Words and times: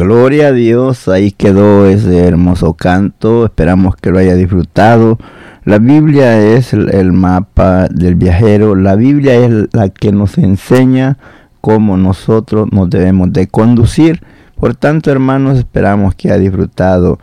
Gloria 0.00 0.46
a 0.46 0.52
Dios, 0.52 1.08
ahí 1.08 1.30
quedó 1.30 1.84
ese 1.84 2.26
hermoso 2.26 2.72
canto, 2.72 3.44
esperamos 3.44 3.96
que 3.96 4.08
lo 4.08 4.18
haya 4.18 4.34
disfrutado. 4.34 5.18
La 5.66 5.76
Biblia 5.76 6.40
es 6.40 6.72
el, 6.72 7.12
mapa 7.12 7.86
del 7.88 8.14
viajero, 8.14 8.74
la 8.76 8.96
Biblia 8.96 9.34
es 9.34 9.68
la 9.72 9.90
que 9.90 10.10
nos 10.10 10.38
enseña 10.38 11.18
cómo 11.60 11.98
nosotros 11.98 12.68
nos 12.72 12.88
debemos 12.88 13.30
de 13.34 13.48
conducir. 13.48 14.22
Por 14.58 14.74
tanto, 14.74 15.10
hermanos, 15.10 15.58
esperamos 15.58 16.14
que 16.14 16.28
haya 16.30 16.38
disfrutado 16.38 17.18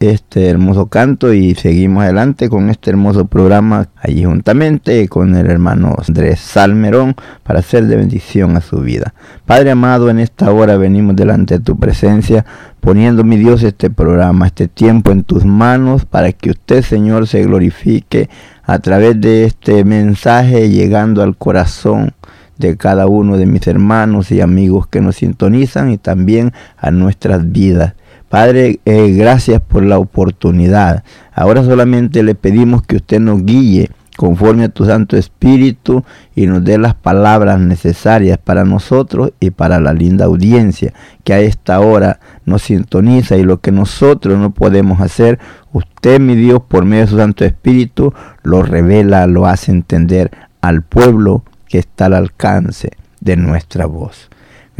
este 0.00 0.48
hermoso 0.48 0.86
canto 0.86 1.34
y 1.34 1.54
seguimos 1.54 2.04
adelante 2.04 2.48
con 2.48 2.70
este 2.70 2.88
hermoso 2.88 3.26
programa 3.26 3.90
allí 3.96 4.24
juntamente 4.24 5.06
con 5.08 5.36
el 5.36 5.50
hermano 5.50 5.94
Andrés 6.08 6.40
Salmerón 6.40 7.14
para 7.42 7.58
hacer 7.58 7.84
de 7.84 7.96
bendición 7.96 8.56
a 8.56 8.62
su 8.62 8.80
vida. 8.80 9.12
Padre 9.44 9.72
amado, 9.72 10.08
en 10.08 10.18
esta 10.18 10.50
hora 10.52 10.78
venimos 10.78 11.16
delante 11.16 11.58
de 11.58 11.64
tu 11.64 11.78
presencia 11.78 12.46
poniendo 12.80 13.24
mi 13.24 13.36
Dios 13.36 13.62
este 13.62 13.90
programa, 13.90 14.46
este 14.46 14.68
tiempo 14.68 15.12
en 15.12 15.22
tus 15.22 15.44
manos 15.44 16.06
para 16.06 16.32
que 16.32 16.48
usted 16.48 16.80
Señor 16.80 17.26
se 17.26 17.42
glorifique 17.42 18.30
a 18.62 18.78
través 18.78 19.20
de 19.20 19.44
este 19.44 19.84
mensaje 19.84 20.70
llegando 20.70 21.22
al 21.22 21.36
corazón 21.36 22.14
de 22.56 22.78
cada 22.78 23.06
uno 23.06 23.36
de 23.36 23.44
mis 23.44 23.66
hermanos 23.66 24.30
y 24.30 24.40
amigos 24.40 24.86
que 24.86 25.02
nos 25.02 25.16
sintonizan 25.16 25.90
y 25.90 25.98
también 25.98 26.52
a 26.78 26.90
nuestras 26.90 27.52
vidas. 27.52 27.94
Padre, 28.30 28.78
eh, 28.84 29.10
gracias 29.10 29.60
por 29.60 29.82
la 29.82 29.98
oportunidad. 29.98 31.02
Ahora 31.32 31.64
solamente 31.64 32.22
le 32.22 32.36
pedimos 32.36 32.82
que 32.82 32.94
usted 32.94 33.18
nos 33.18 33.44
guíe 33.44 33.90
conforme 34.16 34.62
a 34.62 34.68
tu 34.68 34.84
Santo 34.84 35.16
Espíritu 35.16 36.04
y 36.36 36.46
nos 36.46 36.62
dé 36.62 36.78
las 36.78 36.94
palabras 36.94 37.58
necesarias 37.58 38.38
para 38.38 38.64
nosotros 38.64 39.32
y 39.40 39.50
para 39.50 39.80
la 39.80 39.92
linda 39.92 40.26
audiencia 40.26 40.94
que 41.24 41.34
a 41.34 41.40
esta 41.40 41.80
hora 41.80 42.20
nos 42.44 42.62
sintoniza 42.62 43.36
y 43.36 43.42
lo 43.42 43.60
que 43.60 43.72
nosotros 43.72 44.38
no 44.38 44.52
podemos 44.52 45.00
hacer, 45.00 45.40
usted, 45.72 46.20
mi 46.20 46.36
Dios, 46.36 46.62
por 46.68 46.84
medio 46.84 47.06
de 47.06 47.10
su 47.10 47.16
Santo 47.16 47.44
Espíritu, 47.44 48.14
lo 48.44 48.62
revela, 48.62 49.26
lo 49.26 49.46
hace 49.46 49.72
entender 49.72 50.30
al 50.60 50.82
pueblo 50.82 51.42
que 51.66 51.78
está 51.80 52.06
al 52.06 52.14
alcance 52.14 52.90
de 53.20 53.36
nuestra 53.36 53.86
voz. 53.86 54.30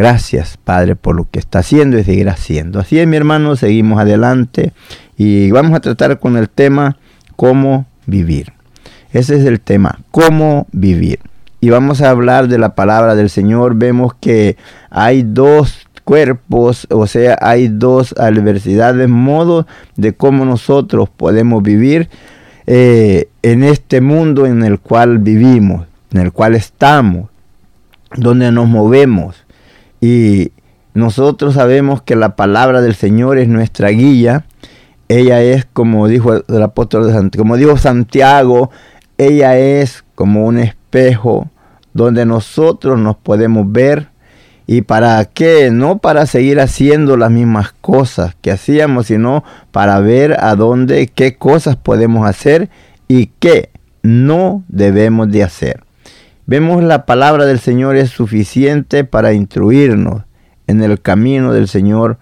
Gracias, 0.00 0.56
Padre, 0.56 0.96
por 0.96 1.14
lo 1.14 1.28
que 1.30 1.38
está 1.38 1.58
haciendo 1.58 1.98
y 1.98 2.04
seguirá 2.04 2.32
haciendo. 2.32 2.80
Así 2.80 2.98
es, 2.98 3.06
mi 3.06 3.18
hermano, 3.18 3.54
seguimos 3.54 4.00
adelante 4.00 4.72
y 5.18 5.50
vamos 5.50 5.74
a 5.76 5.80
tratar 5.80 6.18
con 6.18 6.38
el 6.38 6.48
tema 6.48 6.96
cómo 7.36 7.84
vivir. 8.06 8.54
Ese 9.12 9.36
es 9.36 9.44
el 9.44 9.60
tema, 9.60 10.00
cómo 10.10 10.66
vivir. 10.72 11.18
Y 11.60 11.68
vamos 11.68 12.00
a 12.00 12.08
hablar 12.08 12.48
de 12.48 12.56
la 12.56 12.74
palabra 12.74 13.14
del 13.14 13.28
Señor. 13.28 13.74
Vemos 13.74 14.14
que 14.18 14.56
hay 14.88 15.22
dos 15.22 15.86
cuerpos, 16.04 16.86
o 16.88 17.06
sea, 17.06 17.36
hay 17.38 17.68
dos 17.68 18.14
adversidades, 18.16 19.06
modos 19.06 19.66
de 19.96 20.14
cómo 20.14 20.46
nosotros 20.46 21.10
podemos 21.10 21.62
vivir 21.62 22.08
eh, 22.66 23.28
en 23.42 23.64
este 23.64 24.00
mundo 24.00 24.46
en 24.46 24.64
el 24.64 24.78
cual 24.80 25.18
vivimos, 25.18 25.86
en 26.10 26.22
el 26.22 26.32
cual 26.32 26.54
estamos, 26.54 27.28
donde 28.16 28.50
nos 28.50 28.66
movemos. 28.66 29.44
Y 30.00 30.52
nosotros 30.94 31.54
sabemos 31.54 32.02
que 32.02 32.16
la 32.16 32.36
palabra 32.36 32.80
del 32.80 32.94
Señor 32.94 33.38
es 33.38 33.48
nuestra 33.48 33.88
guía. 33.88 34.44
Ella 35.08 35.42
es, 35.42 35.64
como 35.64 36.08
dijo 36.08 36.34
el 36.34 36.62
apóstol 36.62 37.06
de 37.06 37.12
Santiago, 37.12 37.44
como 37.44 37.56
dijo 37.56 37.76
Santiago, 37.76 38.70
ella 39.18 39.58
es 39.58 40.04
como 40.14 40.46
un 40.46 40.58
espejo 40.58 41.50
donde 41.92 42.24
nosotros 42.24 42.98
nos 42.98 43.16
podemos 43.16 43.70
ver. 43.70 44.08
¿Y 44.66 44.82
para 44.82 45.24
qué? 45.24 45.70
No 45.72 45.98
para 45.98 46.26
seguir 46.26 46.60
haciendo 46.60 47.16
las 47.16 47.30
mismas 47.30 47.72
cosas 47.80 48.36
que 48.40 48.52
hacíamos, 48.52 49.06
sino 49.08 49.42
para 49.72 49.98
ver 49.98 50.36
a 50.38 50.54
dónde, 50.54 51.08
qué 51.08 51.36
cosas 51.36 51.74
podemos 51.76 52.24
hacer 52.24 52.70
y 53.08 53.26
qué 53.40 53.70
no 54.02 54.62
debemos 54.68 55.30
de 55.30 55.42
hacer. 55.42 55.82
Vemos 56.50 56.82
la 56.82 57.06
palabra 57.06 57.46
del 57.46 57.60
Señor 57.60 57.94
es 57.94 58.10
suficiente 58.10 59.04
para 59.04 59.32
instruirnos 59.34 60.24
en 60.66 60.82
el 60.82 61.00
camino 61.00 61.52
del 61.52 61.68
Señor 61.68 62.18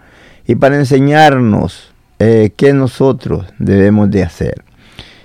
y 0.46 0.54
para 0.54 0.76
enseñarnos 0.76 1.94
eh, 2.18 2.50
qué 2.54 2.74
nosotros 2.74 3.46
debemos 3.58 4.10
de 4.10 4.24
hacer. 4.24 4.66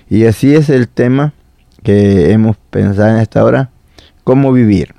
Y 0.08 0.24
así 0.24 0.54
es 0.54 0.70
el 0.70 0.88
tema 0.88 1.34
que 1.82 2.32
hemos 2.32 2.56
pensado 2.70 3.10
en 3.10 3.20
esta 3.20 3.44
hora, 3.44 3.68
cómo 4.24 4.54
vivir. 4.54 4.94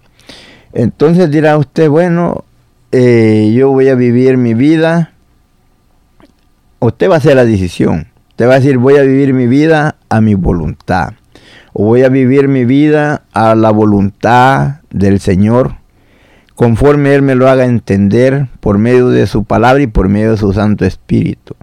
Entonces 0.71 1.31
dirá 1.31 1.57
usted, 1.57 1.89
bueno, 1.89 2.45
eh, 2.91 3.55
yo 3.57 3.71
voy 3.71 3.89
a 3.89 3.95
vivir 3.95 4.37
mi 4.37 4.53
vida. 4.53 5.13
Usted 6.77 7.09
va 7.09 7.15
a 7.15 7.17
hacer 7.17 7.37
la 7.37 7.45
decisión. 7.45 8.05
Usted 8.29 8.47
va 8.47 8.53
a 8.53 8.59
decir, 8.59 8.77
voy 8.77 8.97
a 8.97 9.01
vivir 9.01 9.33
mi 9.33 9.47
vida 9.47 9.95
a 10.09 10.21
mi 10.21 10.35
voluntad. 10.35 11.15
O 11.77 11.83
voy 11.83 12.03
a 12.03 12.09
vivir 12.09 12.47
mi 12.47 12.63
vida 12.63 13.23
a 13.33 13.53
la 13.53 13.69
voluntad 13.69 14.75
del 14.91 15.19
Señor, 15.19 15.75
conforme 16.55 17.13
Él 17.13 17.21
me 17.21 17.35
lo 17.35 17.49
haga 17.49 17.65
entender 17.65 18.47
por 18.61 18.77
medio 18.77 19.09
de 19.09 19.27
su 19.27 19.43
palabra 19.43 19.83
y 19.83 19.87
por 19.87 20.07
medio 20.07 20.31
de 20.31 20.37
su 20.37 20.53
Santo 20.53 20.85
Espíritu. 20.85 21.53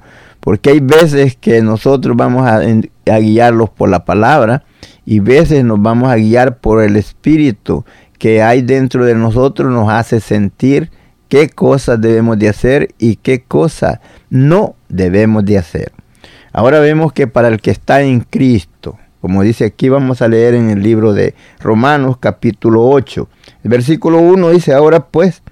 Porque 0.40 0.68
hay 0.68 0.80
veces 0.80 1.34
que 1.36 1.62
nosotros 1.62 2.14
vamos 2.14 2.46
a, 2.46 2.56
a 2.56 3.18
guiarlos 3.20 3.70
por 3.70 3.88
la 3.88 4.04
palabra 4.04 4.64
y 5.06 5.20
veces 5.20 5.64
nos 5.64 5.80
vamos 5.80 6.10
a 6.10 6.16
guiar 6.16 6.58
por 6.58 6.82
el 6.82 6.96
Espíritu 6.96 7.86
que 8.18 8.42
hay 8.42 8.60
dentro 8.60 9.06
de 9.06 9.14
nosotros, 9.14 9.72
nos 9.72 9.88
hace 9.90 10.20
sentir 10.20 10.90
qué 11.30 11.48
cosas 11.48 11.98
debemos 12.02 12.38
de 12.38 12.50
hacer 12.50 12.94
y 12.98 13.16
qué 13.16 13.44
cosas 13.44 14.00
no 14.28 14.76
debemos 14.90 15.42
de 15.46 15.56
hacer. 15.56 15.90
Ahora 16.52 16.80
vemos 16.80 17.14
que 17.14 17.26
para 17.26 17.48
el 17.48 17.62
que 17.62 17.70
está 17.70 18.02
en 18.02 18.20
Cristo, 18.20 18.98
como 19.22 19.44
dice 19.44 19.64
aquí, 19.66 19.88
vamos 19.88 20.20
a 20.20 20.26
leer 20.26 20.54
en 20.54 20.68
el 20.68 20.82
libro 20.82 21.14
de 21.14 21.36
Romanos 21.60 22.16
capítulo 22.18 22.88
8. 22.88 23.28
El 23.62 23.70
versículo 23.70 24.18
1 24.18 24.50
dice, 24.50 24.74
ahora 24.74 25.06
pues, 25.06 25.42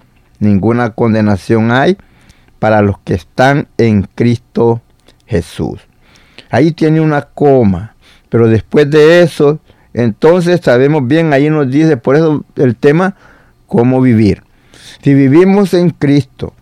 ninguna 0.41 0.91
condenación 0.91 1.71
hay 1.71 1.97
para 2.59 2.83
los 2.83 2.99
que 2.99 3.15
están 3.15 3.69
en 3.79 4.09
Cristo 4.17 4.83
Jesús. 5.25 5.83
Ahí 6.51 6.73
tiene 6.73 7.01
una 7.01 7.23
coma, 7.23 7.95
pero 8.29 8.49
después 8.49 8.91
de 8.91 9.23
eso, 9.23 9.61
entonces 9.95 10.61
sabemos 10.65 11.07
bien, 11.07 11.33
ahí 11.33 11.49
nos 11.49 11.71
dice, 11.71 11.97
por 11.97 12.17
eso 12.17 12.45
el 12.57 12.75
tema, 12.75 13.15
cómo 13.69 14.01
vivir. 14.01 14.43
Si 15.01 15.15
vivimos 15.15 15.75
en 15.75 15.91
Cristo, 15.91 16.55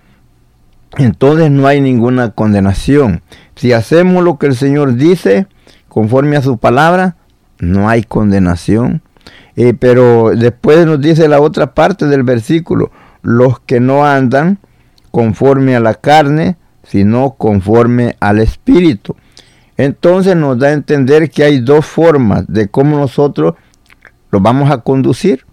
entonces 0.99 1.51
no 1.51 1.67
hay 1.67 1.81
ninguna 1.81 2.33
condenación. 2.33 3.23
Si 3.57 3.73
hacemos 3.73 4.23
lo 4.23 4.39
que 4.39 4.49
el 4.49 4.57
Señor 4.57 4.97
dice, 4.97 5.47
conforme 5.88 6.37
a 6.37 6.43
su 6.43 6.58
palabra, 6.58 7.17
no 7.58 7.88
hay 7.88 8.02
condenación. 8.02 9.02
Eh, 9.56 9.75
pero 9.75 10.31
después 10.37 10.87
nos 10.87 11.00
dice 11.00 11.29
la 11.29 11.40
otra 11.40 11.75
parte 11.75 12.06
del 12.06 12.23
versículo, 12.23 12.90
los 13.23 13.58
que 13.61 13.81
no 13.81 14.06
andan 14.06 14.58
conforme 15.11 15.75
a 15.75 15.81
la 15.81 15.94
carne, 15.94 16.56
sino 16.85 17.32
conforme 17.32 18.17
al 18.20 18.38
Espíritu. 18.38 19.17
Entonces 19.76 20.37
nos 20.37 20.58
da 20.58 20.69
a 20.69 20.73
entender 20.73 21.31
que 21.31 21.44
hay 21.44 21.61
dos 21.61 21.87
formas 21.87 22.44
de 22.49 22.69
cómo 22.69 22.99
nosotros 22.99 23.55
lo 24.31 24.40
vamos 24.40 24.70
a 24.70 24.79
conducir. 24.79 25.44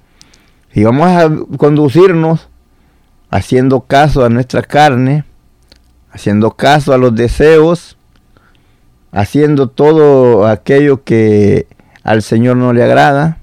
Si 0.74 0.84
vamos 0.84 1.08
a 1.08 1.30
conducirnos 1.58 2.50
haciendo 3.30 3.82
caso 3.82 4.26
a 4.26 4.30
nuestra 4.30 4.62
carne, 4.62 5.24
haciendo 6.12 6.52
caso 6.52 6.94
a 6.94 6.98
los 6.98 7.16
deseos, 7.16 7.98
haciendo 9.16 9.70
todo 9.70 10.46
aquello 10.46 11.06
que 11.06 11.68
al 12.04 12.22
Señor 12.22 12.58
no 12.58 12.74
le 12.74 12.84
agrada, 12.84 13.38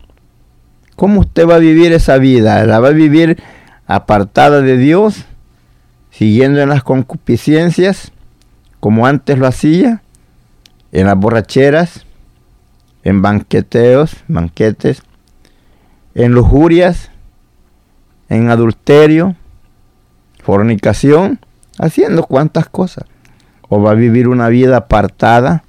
¿cómo 0.97 1.21
usted 1.21 1.49
va 1.49 1.57
a 1.57 1.61
vivir 1.61 1.93
esa 1.95 2.19
vida? 2.19 2.65
¿La 2.67 2.79
va 2.79 2.89
a 2.89 2.93
vivir 2.93 3.43
apartada 3.87 4.61
de 4.61 4.77
Dios, 4.77 5.25
siguiendo 6.11 6.61
en 6.61 6.69
las 6.69 6.83
concupiscencias, 6.83 8.13
como 8.81 9.07
antes 9.07 9.39
lo 9.39 9.47
hacía, 9.47 10.03
en 10.93 11.07
las 11.07 11.17
borracheras, 11.17 12.05
en 13.03 13.23
banqueteos, 13.23 14.17
banquetes, 14.29 15.03
en 16.15 16.33
lujurias, 16.33 17.11
en 18.29 18.51
adulterio, 18.51 19.37
fornicación, 20.43 21.41
haciendo 21.79 22.25
cuantas 22.25 22.69
cosas. 22.69 23.05
O 23.75 23.81
va 23.81 23.93
a 23.93 23.95
vivir 23.95 24.29
una 24.29 24.51
vida 24.51 24.77
apartada 24.77 25.65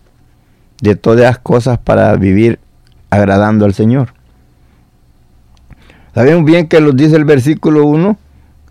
de 0.81 0.97
todas 0.97 1.21
las 1.21 1.39
cosas 1.39 1.79
para 1.79 2.13
vivir 2.17 2.59
agradando 3.09 3.63
al 3.63 3.73
Señor. 3.73 4.13
Sabemos 6.13 6.43
bien 6.43 6.67
que 6.67 6.81
nos 6.81 6.97
dice 6.97 7.15
el 7.15 7.23
versículo 7.23 7.85
1 7.85 8.17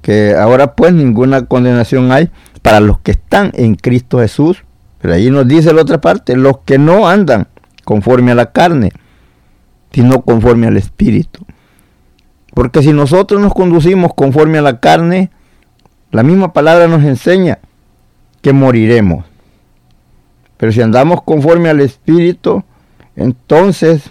que 0.02 0.34
ahora 0.34 0.74
pues 0.76 0.92
ninguna 0.92 1.46
condenación 1.46 2.12
hay 2.12 2.28
para 2.60 2.80
los 2.80 2.98
que 2.98 3.12
están 3.12 3.52
en 3.54 3.74
Cristo 3.74 4.18
Jesús. 4.18 4.64
Pero 5.00 5.14
ahí 5.14 5.30
nos 5.30 5.48
dice 5.48 5.72
la 5.72 5.80
otra 5.80 5.98
parte, 5.98 6.36
los 6.36 6.58
que 6.66 6.76
no 6.76 7.08
andan 7.08 7.48
conforme 7.86 8.32
a 8.32 8.34
la 8.34 8.52
carne, 8.52 8.90
sino 9.92 10.20
conforme 10.26 10.66
al 10.66 10.76
Espíritu. 10.76 11.46
Porque 12.52 12.82
si 12.82 12.92
nosotros 12.92 13.40
nos 13.40 13.54
conducimos 13.54 14.12
conforme 14.12 14.58
a 14.58 14.62
la 14.62 14.78
carne, 14.78 15.30
la 16.10 16.22
misma 16.22 16.52
palabra 16.52 16.86
nos 16.86 17.02
enseña 17.02 17.60
que 18.42 18.52
moriremos. 18.52 19.24
Pero 20.58 20.72
si 20.72 20.82
andamos 20.82 21.22
conforme 21.22 21.70
al 21.70 21.80
Espíritu, 21.80 22.62
entonces 23.16 24.10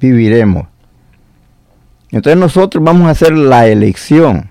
viviremos. 0.00 0.66
Entonces 2.10 2.38
nosotros 2.38 2.84
vamos 2.84 3.08
a 3.08 3.10
hacer 3.10 3.32
la 3.32 3.66
elección. 3.68 4.50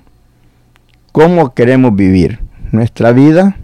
¿Cómo 1.12 1.54
queremos 1.54 1.96
vivir 1.96 2.40
nuestra 2.72 3.12
vida? 3.12 3.58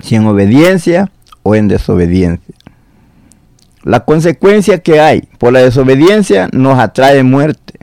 Si 0.00 0.14
en 0.14 0.26
obediencia 0.26 1.10
o 1.42 1.54
en 1.54 1.68
desobediencia. 1.68 2.54
La 3.82 4.04
consecuencia 4.04 4.78
que 4.78 5.00
hay 5.00 5.28
por 5.38 5.52
la 5.52 5.60
desobediencia 5.60 6.48
nos 6.52 6.78
atrae 6.78 7.22
muerte. 7.22 7.80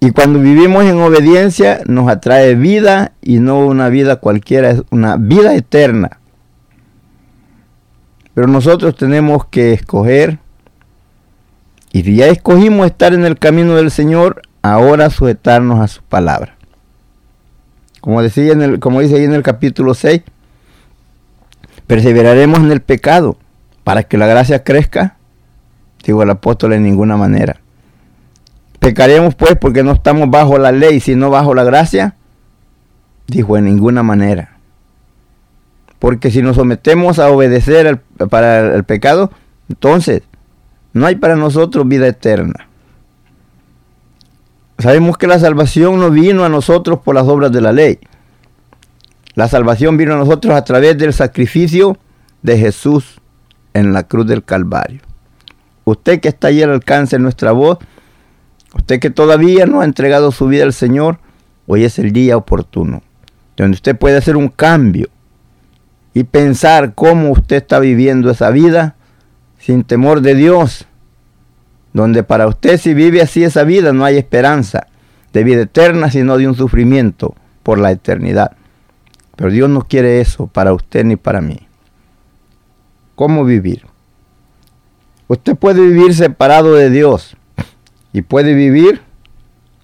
Y 0.00 0.12
cuando 0.12 0.38
vivimos 0.38 0.84
en 0.84 1.00
obediencia 1.00 1.80
nos 1.86 2.08
atrae 2.08 2.54
vida 2.54 3.12
y 3.20 3.38
no 3.38 3.58
una 3.58 3.88
vida 3.88 4.16
cualquiera, 4.16 4.70
es 4.70 4.82
una 4.90 5.16
vida 5.16 5.54
eterna. 5.54 6.20
Pero 8.34 8.46
nosotros 8.46 8.94
tenemos 8.94 9.46
que 9.46 9.72
escoger. 9.72 10.38
Y 11.90 12.02
si 12.04 12.16
ya 12.16 12.28
escogimos 12.28 12.86
estar 12.86 13.12
en 13.12 13.24
el 13.24 13.38
camino 13.38 13.74
del 13.74 13.90
Señor, 13.90 14.42
ahora 14.62 15.10
sujetarnos 15.10 15.80
a 15.80 15.88
su 15.88 16.02
palabra. 16.02 16.56
Como, 18.00 18.22
decía 18.22 18.52
en 18.52 18.62
el, 18.62 18.78
como 18.78 19.00
dice 19.00 19.16
ahí 19.16 19.24
en 19.24 19.32
el 19.32 19.42
capítulo 19.42 19.94
6, 19.94 20.22
perseveraremos 21.88 22.60
en 22.60 22.70
el 22.70 22.80
pecado 22.80 23.36
para 23.82 24.04
que 24.04 24.16
la 24.16 24.26
gracia 24.26 24.62
crezca. 24.62 25.16
Digo 26.04 26.22
el 26.22 26.30
apóstol 26.30 26.74
en 26.74 26.84
ninguna 26.84 27.16
manera. 27.16 27.60
¿Pecaremos 28.78 29.34
pues 29.34 29.56
porque 29.56 29.82
no 29.82 29.92
estamos 29.92 30.30
bajo 30.30 30.58
la 30.58 30.72
ley, 30.72 31.00
sino 31.00 31.30
bajo 31.30 31.54
la 31.54 31.64
gracia? 31.64 32.16
Dijo, 33.26 33.56
en 33.56 33.64
ninguna 33.64 34.02
manera. 34.02 34.56
Porque 35.98 36.30
si 36.30 36.42
nos 36.42 36.56
sometemos 36.56 37.18
a 37.18 37.30
obedecer 37.30 38.00
para 38.30 38.74
el 38.74 38.84
pecado, 38.84 39.30
entonces 39.68 40.22
no 40.92 41.06
hay 41.06 41.16
para 41.16 41.36
nosotros 41.36 41.86
vida 41.88 42.06
eterna. 42.06 42.68
Sabemos 44.78 45.18
que 45.18 45.26
la 45.26 45.40
salvación 45.40 45.98
no 45.98 46.10
vino 46.10 46.44
a 46.44 46.48
nosotros 46.48 47.00
por 47.00 47.16
las 47.16 47.26
obras 47.26 47.50
de 47.50 47.60
la 47.60 47.72
ley. 47.72 47.98
La 49.34 49.48
salvación 49.48 49.96
vino 49.96 50.14
a 50.14 50.18
nosotros 50.18 50.54
a 50.54 50.62
través 50.64 50.96
del 50.96 51.12
sacrificio 51.12 51.98
de 52.42 52.58
Jesús 52.58 53.20
en 53.74 53.92
la 53.92 54.04
cruz 54.04 54.26
del 54.26 54.44
Calvario. 54.44 55.00
Usted 55.84 56.20
que 56.20 56.28
está 56.28 56.48
ahí 56.48 56.62
al 56.62 56.70
alcance 56.70 57.16
de 57.16 57.22
nuestra 57.22 57.52
voz, 57.52 57.78
Usted 58.78 59.00
que 59.00 59.10
todavía 59.10 59.66
no 59.66 59.80
ha 59.80 59.84
entregado 59.84 60.32
su 60.32 60.46
vida 60.46 60.64
al 60.64 60.72
Señor, 60.72 61.18
hoy 61.66 61.84
es 61.84 61.98
el 61.98 62.12
día 62.12 62.36
oportuno, 62.36 63.02
donde 63.56 63.74
usted 63.74 63.96
puede 63.96 64.16
hacer 64.16 64.36
un 64.36 64.48
cambio 64.48 65.08
y 66.14 66.24
pensar 66.24 66.94
cómo 66.94 67.30
usted 67.30 67.56
está 67.56 67.80
viviendo 67.80 68.30
esa 68.30 68.50
vida 68.50 68.96
sin 69.58 69.84
temor 69.84 70.22
de 70.22 70.34
Dios, 70.34 70.86
donde 71.92 72.22
para 72.22 72.46
usted 72.46 72.78
si 72.78 72.94
vive 72.94 73.20
así 73.20 73.44
esa 73.44 73.64
vida 73.64 73.92
no 73.92 74.04
hay 74.04 74.16
esperanza 74.16 74.86
de 75.32 75.44
vida 75.44 75.62
eterna, 75.62 76.10
sino 76.10 76.38
de 76.38 76.48
un 76.48 76.54
sufrimiento 76.54 77.34
por 77.62 77.78
la 77.78 77.90
eternidad. 77.90 78.52
Pero 79.36 79.50
Dios 79.50 79.68
no 79.68 79.82
quiere 79.82 80.20
eso 80.20 80.46
para 80.46 80.72
usted 80.72 81.04
ni 81.04 81.16
para 81.16 81.40
mí. 81.40 81.60
¿Cómo 83.14 83.44
vivir? 83.44 83.84
Usted 85.26 85.56
puede 85.56 85.82
vivir 85.82 86.14
separado 86.14 86.74
de 86.74 86.88
Dios, 86.88 87.36
y 88.12 88.22
puede 88.22 88.54
vivir 88.54 89.02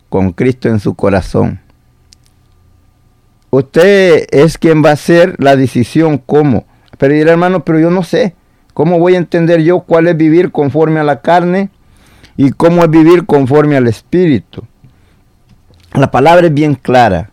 con 0.09 0.33
Cristo 0.33 0.69
en 0.69 0.81
su 0.81 0.95
corazón. 0.95 1.61
Usted 3.51 4.27
es 4.31 4.59
quien 4.59 4.85
va 4.85 4.91
a 4.91 4.95
hacer 4.95 5.37
la 5.39 5.57
decisión 5.57 6.19
cómo. 6.19 6.67
Pero 6.99 7.15
dirá 7.15 7.33
hermano, 7.33 7.65
pero 7.65 7.79
yo 7.79 7.91
no 7.91 8.03
sé. 8.03 8.35
¿Cómo 8.73 8.99
voy 8.99 9.15
a 9.15 9.19
entender 9.19 9.63
yo 9.63 9.81
cuál 9.81 10.09
es 10.09 10.17
vivir 10.17 10.51
conforme 10.51 10.99
a 10.99 11.05
la 11.05 11.21
carne 11.21 11.71
y 12.37 12.51
cómo 12.51 12.83
es 12.83 12.91
vivir 12.91 13.27
conforme 13.27 13.77
al 13.77 13.87
Espíritu? 13.87 14.65
La 15.93 16.11
palabra 16.11 16.49
es 16.49 16.55
bien 16.55 16.75
clara. 16.75 17.31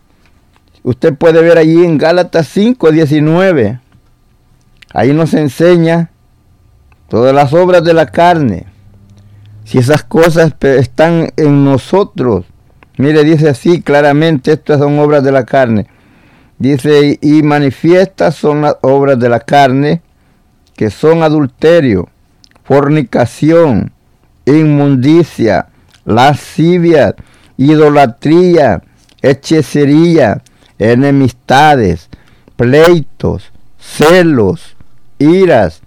Usted 0.84 1.14
puede 1.14 1.42
ver 1.42 1.58
allí 1.58 1.84
en 1.84 1.98
Gálatas 1.98 2.46
5, 2.48 2.92
19. 2.92 3.80
Ahí 4.94 5.12
nos 5.12 5.34
enseña 5.34 6.10
todas 7.08 7.34
las 7.34 7.52
obras 7.52 7.82
de 7.82 7.94
la 7.94 8.06
carne. 8.06 8.66
Si 9.64 9.78
esas 9.78 10.02
cosas 10.02 10.54
están 10.60 11.32
en 11.36 11.64
nosotros, 11.64 12.46
mire, 12.98 13.24
dice 13.24 13.48
así 13.48 13.80
claramente, 13.80 14.52
estas 14.52 14.80
son 14.80 14.98
obras 14.98 15.22
de 15.22 15.32
la 15.32 15.44
carne. 15.44 15.86
Dice, 16.58 17.18
y 17.20 17.42
manifiestas 17.42 18.36
son 18.36 18.62
las 18.62 18.76
obras 18.82 19.18
de 19.18 19.28
la 19.28 19.40
carne, 19.40 20.02
que 20.76 20.90
son 20.90 21.22
adulterio, 21.22 22.08
fornicación, 22.64 23.92
inmundicia, 24.46 25.68
lascivia, 26.04 27.14
idolatría, 27.56 28.82
hechicería, 29.22 30.42
enemistades, 30.78 32.08
pleitos, 32.56 33.52
celos, 33.78 34.76
iras, 35.18 35.82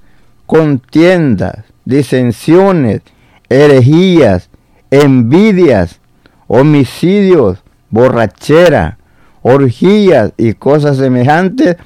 contiendas, 0.45 1.65
disensiones, 1.85 3.01
herejías, 3.49 4.49
envidias, 4.91 5.99
homicidios, 6.47 7.59
borrachera, 7.89 8.97
orgías 9.41 10.33
y 10.37 10.53
cosas 10.53 10.97
semejantes 10.97 11.77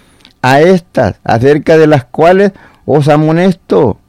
a 0.42 0.62
estas, 0.62 1.20
acerca 1.24 1.78
de 1.78 1.88
las 1.88 2.06
cuales 2.06 2.52
os 2.86 3.08
amonesto, 3.08 4.00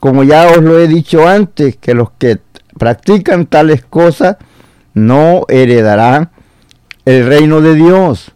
como 0.00 0.24
ya 0.24 0.48
os 0.50 0.58
lo 0.58 0.78
he 0.78 0.86
dicho 0.86 1.26
antes, 1.26 1.76
que 1.76 1.94
los 1.94 2.10
que 2.18 2.38
practican 2.78 3.46
tales 3.46 3.84
cosas 3.84 4.36
no 4.94 5.44
heredarán 5.48 6.30
el 7.04 7.26
reino 7.26 7.60
de 7.60 7.74
Dios. 7.74 8.32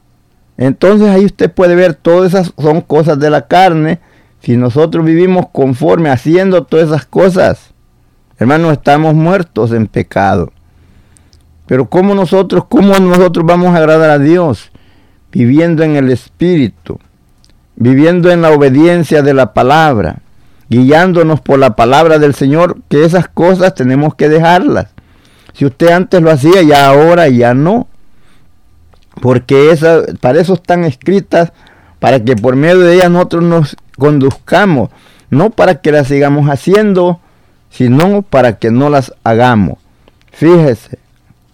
Entonces 0.57 1.09
ahí 1.09 1.25
usted 1.25 1.51
puede 1.51 1.75
ver, 1.75 1.95
todas 1.95 2.35
esas 2.35 2.53
son 2.59 2.81
cosas 2.81 3.19
de 3.19 3.31
la 3.31 3.47
carne. 3.47 4.01
Si 4.41 4.57
nosotros 4.57 5.05
vivimos 5.05 5.47
conforme 5.53 6.11
haciendo 6.11 6.65
todas 6.65 6.89
esas 6.89 7.07
cosas, 7.07 7.70
hermanos, 8.41 8.73
estamos 8.73 9.15
muertos 9.15 9.71
en 9.73 9.87
pecado. 9.87 10.53
Pero 11.67 11.89
¿cómo 11.89 12.15
nosotros, 12.15 12.65
cómo 12.69 12.99
nosotros 12.99 13.47
vamos 13.47 13.75
a 13.75 13.77
agradar 13.77 14.11
a 14.11 14.19
Dios? 14.19 14.73
Viviendo 15.31 15.85
en 15.85 15.95
el 15.95 16.11
Espíritu, 16.11 16.99
viviendo 17.77 18.31
en 18.33 18.43
la 18.43 18.51
obediencia 18.51 19.23
de 19.23 19.35
la 19.35 19.53
palabra, 19.53 20.23
guiándonos 20.69 21.41
por 21.41 21.59
la 21.59 21.77
palabra 21.77 22.19
del 22.19 22.35
Señor, 22.35 22.79
que 22.89 23.05
esas 23.05 23.29
cosas 23.29 23.75
tenemos 23.75 24.15
que 24.15 24.29
dejarlas. 24.29 24.89
Si 25.53 25.67
usted 25.67 25.91
antes 25.91 26.23
lo 26.23 26.31
hacía, 26.31 26.63
ya 26.63 26.89
ahora 26.89 27.29
ya 27.29 27.55
no. 27.55 27.87
Porque 29.21 29.71
esa, 29.71 30.03
para 30.21 30.41
eso 30.41 30.55
están 30.55 30.85
escritas, 30.85 31.53
para 31.99 32.25
que 32.25 32.37
por 32.37 32.57
medio 32.57 32.81
de 32.81 32.95
ellas 32.95 33.11
nosotros 33.11 33.45
nos 33.45 33.77
conduzcamos, 33.99 34.91
no 35.29 35.51
para 35.51 35.81
que 35.83 35.93
las 35.93 36.09
sigamos 36.09 36.49
haciendo, 36.49 37.21
sino 37.71 38.23
para 38.23 38.59
que 38.59 38.71
no 38.71 38.91
las 38.91 39.15
hagamos. 39.25 39.79
Fíjese, 40.33 40.99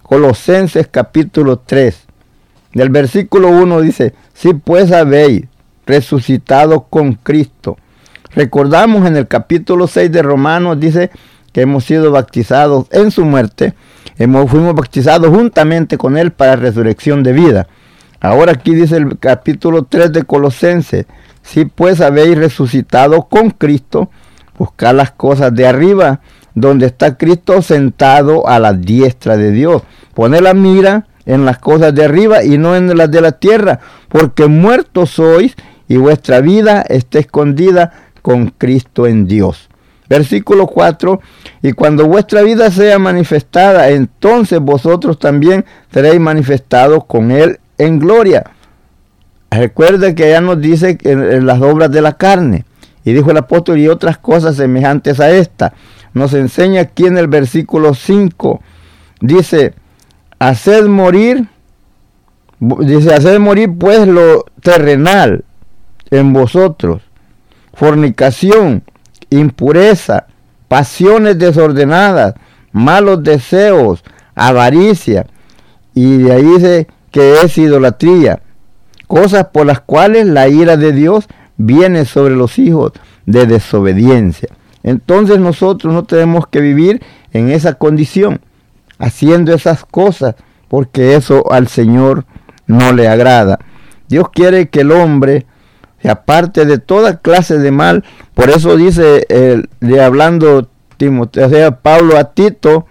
Colosenses 0.01 0.87
capítulo 0.87 1.59
3, 1.59 2.05
del 2.73 2.89
versículo 2.89 3.49
1 3.49 3.81
dice, 3.81 4.13
si 4.33 4.53
pues 4.53 4.91
habéis 4.91 5.45
resucitado 5.85 6.83
con 6.83 7.13
Cristo. 7.13 7.77
Recordamos 8.33 9.07
en 9.07 9.15
el 9.15 9.27
capítulo 9.27 9.87
6 9.87 10.11
de 10.11 10.21
Romanos, 10.21 10.79
dice 10.79 11.09
que 11.53 11.61
hemos 11.61 11.85
sido 11.85 12.11
bautizados 12.11 12.85
en 12.91 13.09
su 13.09 13.25
muerte, 13.25 13.73
hemos, 14.17 14.49
fuimos 14.49 14.75
bautizados 14.75 15.29
juntamente 15.29 15.97
con 15.97 16.17
Él 16.17 16.31
para 16.31 16.55
resurrección 16.55 17.23
de 17.23 17.33
vida. 17.33 17.67
Ahora 18.19 18.53
aquí 18.53 18.75
dice 18.75 18.97
el 18.97 19.17
capítulo 19.17 19.83
3 19.83 20.11
de 20.11 20.23
Colosenses, 20.23 21.05
si 21.41 21.65
pues 21.65 22.01
habéis 22.01 22.37
resucitado 22.37 23.23
con 23.23 23.51
Cristo, 23.51 24.09
buscad 24.57 24.95
las 24.95 25.11
cosas 25.11 25.53
de 25.53 25.67
arriba, 25.67 26.21
donde 26.55 26.87
está 26.87 27.17
Cristo 27.17 27.61
sentado 27.61 28.47
a 28.47 28.59
la 28.59 28.73
diestra 28.73 29.37
de 29.37 29.51
Dios. 29.51 29.83
Pone 30.13 30.41
la 30.41 30.53
mira 30.53 31.05
en 31.25 31.45
las 31.45 31.59
cosas 31.59 31.93
de 31.93 32.05
arriba 32.05 32.43
y 32.43 32.57
no 32.57 32.75
en 32.75 32.97
las 32.97 33.11
de 33.11 33.21
la 33.21 33.33
tierra, 33.33 33.79
porque 34.09 34.47
muertos 34.47 35.11
sois 35.11 35.55
y 35.87 35.97
vuestra 35.97 36.41
vida 36.41 36.81
está 36.81 37.19
escondida 37.19 37.91
con 38.21 38.47
Cristo 38.57 39.07
en 39.07 39.27
Dios. 39.27 39.69
Versículo 40.09 40.67
4, 40.67 41.19
y 41.61 41.73
cuando 41.73 42.05
vuestra 42.07 42.41
vida 42.41 42.71
sea 42.71 42.97
manifestada, 42.97 43.89
entonces 43.89 44.59
vosotros 44.59 45.19
también 45.19 45.65
seréis 45.91 46.19
manifestados 46.19 47.03
con 47.05 47.29
Él 47.29 47.59
en 47.77 47.99
gloria. 47.99 48.51
Recuerde 49.51 50.15
que 50.15 50.29
ya 50.29 50.39
nos 50.39 50.61
dice 50.61 50.97
en 51.03 51.45
las 51.45 51.61
obras 51.61 51.91
de 51.91 52.01
la 52.01 52.13
carne. 52.13 52.65
Y 53.07 53.13
dijo 53.13 53.31
el 53.31 53.37
apóstol, 53.37 53.79
y 53.79 53.87
otras 53.87 54.17
cosas 54.17 54.57
semejantes 54.57 55.21
a 55.21 55.29
esta. 55.29 55.71
Nos 56.13 56.33
enseña 56.33 56.81
aquí 56.81 57.05
en 57.05 57.17
el 57.17 57.27
versículo 57.27 57.93
5. 57.93 58.61
Dice, 59.21 59.75
haced 60.39 60.87
morir, 60.87 61.47
dice, 62.59 63.13
haced 63.13 63.39
morir 63.39 63.71
pues 63.79 64.05
lo 64.05 64.43
terrenal 64.61 65.45
en 66.11 66.33
vosotros. 66.33 67.01
Fornicación, 67.73 68.83
impureza, 69.29 70.25
pasiones 70.67 71.39
desordenadas, 71.39 72.33
malos 72.73 73.23
deseos, 73.23 74.03
avaricia. 74.35 75.27
Y 75.93 76.17
de 76.17 76.33
ahí 76.33 76.43
dice 76.43 76.87
que 77.11 77.39
es 77.39 77.57
idolatría. 77.57 78.41
Cosas 79.07 79.45
por 79.53 79.65
las 79.65 79.79
cuales 79.79 80.27
la 80.27 80.49
ira 80.49 80.75
de 80.75 80.91
Dios 80.91 81.29
viene 81.57 82.05
sobre 82.05 82.35
los 82.35 82.59
hijos 82.59 82.93
de 83.25 83.45
desobediencia. 83.45 84.49
Entonces 84.83 85.39
nosotros 85.39 85.93
no 85.93 86.03
tenemos 86.05 86.47
que 86.47 86.61
vivir 86.61 87.01
en 87.33 87.49
esa 87.49 87.73
condición, 87.73 88.39
haciendo 88.99 89.53
esas 89.53 89.83
cosas, 89.83 90.35
porque 90.69 91.15
eso 91.15 91.51
al 91.51 91.67
Señor 91.67 92.25
no 92.67 92.93
le 92.93 93.07
agrada. 93.07 93.59
Dios 94.07 94.29
quiere 94.29 94.69
que 94.69 94.81
el 94.81 94.91
hombre 94.91 95.45
se 96.01 96.09
aparte 96.09 96.65
de 96.65 96.77
toda 96.77 97.17
clase 97.17 97.57
de 97.57 97.71
mal. 97.71 98.03
Por 98.33 98.49
eso 98.49 98.77
dice, 98.77 99.25
de 99.79 100.01
hablando 100.01 100.69
Timoteo, 100.97 101.49
sea, 101.49 101.81
Pablo 101.81 102.17
a 102.17 102.33
Tito, 102.33 102.85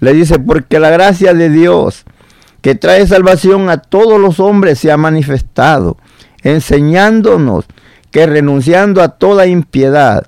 le 0.00 0.12
dice, 0.12 0.38
porque 0.38 0.78
la 0.78 0.90
gracia 0.90 1.34
de 1.34 1.50
Dios 1.50 2.04
que 2.60 2.74
trae 2.74 3.06
salvación 3.06 3.70
a 3.70 3.78
todos 3.78 4.20
los 4.20 4.40
hombres 4.40 4.78
se 4.78 4.90
ha 4.90 4.96
manifestado, 4.96 5.96
enseñándonos 6.42 7.64
que 8.10 8.26
renunciando 8.26 9.02
a 9.02 9.08
toda 9.08 9.46
impiedad 9.46 10.26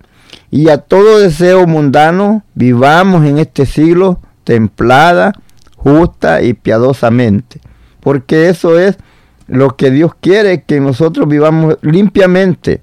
y 0.50 0.68
a 0.68 0.78
todo 0.78 1.18
deseo 1.18 1.66
mundano, 1.66 2.44
vivamos 2.54 3.25
en 3.25 3.38
este 3.38 3.66
siglo 3.66 4.20
templada, 4.44 5.32
justa 5.76 6.42
y 6.42 6.54
piadosamente. 6.54 7.60
Porque 8.00 8.49
eso 8.49 8.78
es 8.78 8.99
lo 9.46 9.76
que 9.76 9.90
Dios 9.90 10.12
quiere, 10.20 10.62
que 10.62 10.80
nosotros 10.80 11.28
vivamos 11.28 11.78
limpiamente 11.82 12.80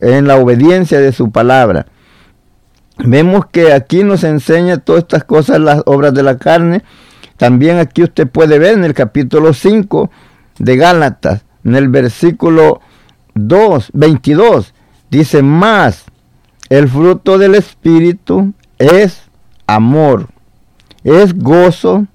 en 0.00 0.26
la 0.26 0.36
obediencia 0.36 1.00
de 1.00 1.12
su 1.12 1.30
palabra. 1.30 1.86
Vemos 2.98 3.46
que 3.46 3.72
aquí 3.72 4.04
nos 4.04 4.24
enseña 4.24 4.78
todas 4.78 5.02
estas 5.02 5.24
cosas, 5.24 5.60
las 5.60 5.82
obras 5.86 6.12
de 6.12 6.22
la 6.22 6.38
carne. 6.38 6.82
También 7.36 7.78
aquí 7.78 8.02
usted 8.02 8.28
puede 8.28 8.58
ver 8.58 8.74
en 8.74 8.84
el 8.84 8.94
capítulo 8.94 9.52
5 9.54 10.10
de 10.58 10.76
Gálatas, 10.76 11.44
en 11.64 11.74
el 11.74 11.88
versículo 11.88 12.80
2, 13.34 13.90
22, 13.92 14.74
dice 15.10 15.42
más, 15.42 16.04
el 16.68 16.88
fruto 16.88 17.38
del 17.38 17.54
Espíritu 17.54 18.52
es 18.78 19.22
amor, 19.66 20.28
es 21.04 21.38
gozo, 21.38 22.06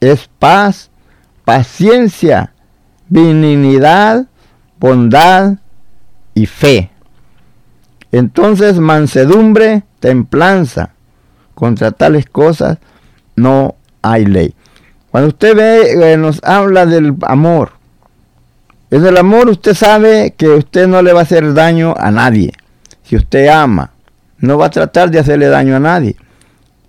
es 0.00 0.28
paz, 0.38 0.90
paciencia, 1.44 2.52
benignidad, 3.08 4.26
bondad 4.78 5.58
y 6.34 6.46
fe. 6.46 6.90
Entonces 8.12 8.78
mansedumbre, 8.78 9.84
templanza, 10.00 10.94
contra 11.54 11.92
tales 11.92 12.26
cosas 12.26 12.78
no 13.36 13.76
hay 14.02 14.24
ley. 14.24 14.54
Cuando 15.10 15.28
usted 15.28 15.56
ve, 15.56 16.12
eh, 16.12 16.16
nos 16.16 16.42
habla 16.44 16.86
del 16.86 17.16
amor, 17.22 17.72
en 18.90 19.06
el 19.06 19.16
amor 19.16 19.48
usted 19.48 19.74
sabe 19.74 20.34
que 20.36 20.48
usted 20.48 20.88
no 20.88 21.00
le 21.02 21.12
va 21.12 21.20
a 21.20 21.22
hacer 21.22 21.54
daño 21.54 21.94
a 21.96 22.10
nadie. 22.10 22.52
Si 23.04 23.16
usted 23.16 23.48
ama, 23.48 23.92
no 24.38 24.58
va 24.58 24.66
a 24.66 24.70
tratar 24.70 25.10
de 25.10 25.20
hacerle 25.20 25.46
daño 25.46 25.76
a 25.76 25.80
nadie. 25.80 26.16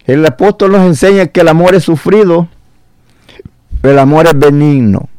El 0.06 0.26
apóstol 0.26 0.72
nos 0.72 0.82
enseña 0.82 1.28
que 1.28 1.42
el 1.42 1.48
amor 1.48 1.76
es 1.76 1.84
sufrido, 1.84 2.48
el 3.84 4.00
amor 4.00 4.26
es 4.26 4.38
benigno. 4.38 5.10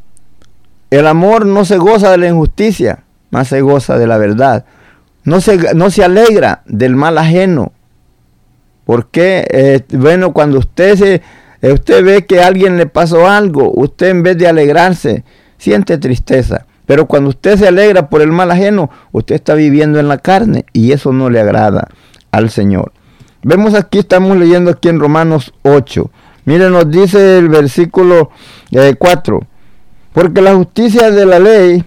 El 0.90 1.06
amor 1.06 1.46
no 1.46 1.64
se 1.64 1.78
goza 1.78 2.10
de 2.10 2.18
la 2.18 2.28
injusticia, 2.28 3.04
más 3.30 3.48
se 3.48 3.60
goza 3.60 3.96
de 3.96 4.06
la 4.06 4.18
verdad. 4.18 4.64
No 5.24 5.40
se, 5.40 5.74
no 5.74 5.88
se 5.90 6.04
alegra 6.04 6.62
del 6.66 6.96
mal 6.96 7.16
ajeno. 7.16 7.72
Porque, 8.84 9.46
eh, 9.50 9.80
bueno, 9.96 10.32
cuando 10.32 10.58
usted, 10.58 11.22
eh, 11.62 11.72
usted 11.72 12.04
ve 12.04 12.26
que 12.26 12.42
a 12.42 12.48
alguien 12.48 12.76
le 12.76 12.86
pasó 12.86 13.28
algo, 13.28 13.72
usted 13.74 14.08
en 14.08 14.22
vez 14.24 14.36
de 14.36 14.48
alegrarse, 14.48 15.24
siente 15.58 15.96
tristeza. 15.98 16.66
Pero 16.86 17.06
cuando 17.06 17.30
usted 17.30 17.56
se 17.56 17.68
alegra 17.68 18.08
por 18.08 18.22
el 18.22 18.32
mal 18.32 18.50
ajeno, 18.50 18.90
usted 19.12 19.34
está 19.34 19.54
viviendo 19.54 20.00
en 20.00 20.08
la 20.08 20.18
carne 20.18 20.64
y 20.72 20.92
eso 20.92 21.12
no 21.12 21.30
le 21.30 21.40
agrada 21.40 21.88
al 22.30 22.50
Señor. 22.50 22.92
Vemos 23.42 23.74
aquí, 23.74 23.98
estamos 23.98 24.36
leyendo 24.36 24.70
aquí 24.70 24.88
en 24.88 25.00
Romanos 25.00 25.52
8. 25.62 26.10
Miren, 26.44 26.72
nos 26.72 26.90
dice 26.90 27.38
el 27.38 27.48
versículo 27.48 28.30
4. 28.98 29.36
Eh, 29.36 29.46
Porque 30.12 30.42
la 30.42 30.54
justicia 30.54 31.10
de 31.10 31.26
la 31.26 31.38
ley 31.38 31.84